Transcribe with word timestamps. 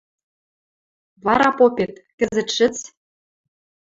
Вара 1.25 1.49
попет, 1.57 1.93
кӹзӹт 2.19 2.49
шӹц...— 2.55 2.77